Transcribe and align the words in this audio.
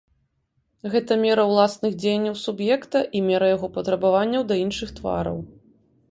Гэта 0.91 1.11
мера 1.23 1.43
ўласных 1.49 1.91
дзеянняў 2.01 2.35
суб'екта 2.43 3.01
і 3.19 3.21
мера 3.27 3.49
яго 3.55 3.67
патрабаванняў 3.75 4.47
да 4.53 4.57
іншых 4.65 4.89
твараў. 5.01 5.37